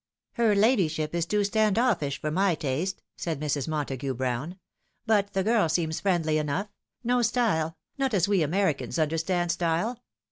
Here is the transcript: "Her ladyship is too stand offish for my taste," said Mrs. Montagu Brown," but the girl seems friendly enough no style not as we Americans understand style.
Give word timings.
"Her 0.33 0.55
ladyship 0.55 1.13
is 1.13 1.27
too 1.27 1.43
stand 1.43 1.77
offish 1.77 2.19
for 2.19 2.31
my 2.31 2.55
taste," 2.55 3.03
said 3.17 3.39
Mrs. 3.39 3.67
Montagu 3.67 4.15
Brown," 4.15 4.57
but 5.05 5.33
the 5.33 5.43
girl 5.43 5.69
seems 5.69 5.99
friendly 5.99 6.39
enough 6.39 6.69
no 7.03 7.21
style 7.21 7.77
not 7.99 8.15
as 8.15 8.27
we 8.27 8.41
Americans 8.41 8.97
understand 8.97 9.51
style. 9.51 9.99